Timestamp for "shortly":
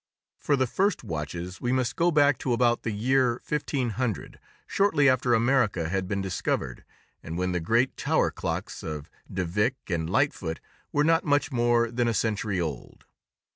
4.65-5.07